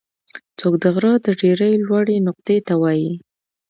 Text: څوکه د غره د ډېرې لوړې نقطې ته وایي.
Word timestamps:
څوکه 0.59 0.77
د 0.83 0.85
غره 0.95 1.13
د 1.25 1.27
ډېرې 1.41 1.71
لوړې 1.85 2.15
نقطې 2.27 2.57
ته 2.67 2.73
وایي. 2.81 3.13